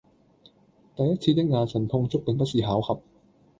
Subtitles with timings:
[0.95, 2.99] 第一次的眼神觸碰並不是巧合